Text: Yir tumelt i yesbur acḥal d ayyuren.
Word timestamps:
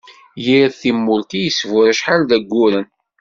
Yir 0.45 0.69
tumelt 0.79 1.31
i 1.37 1.39
yesbur 1.43 1.85
acḥal 1.91 2.21
d 2.29 2.31
ayyuren. 2.37 2.87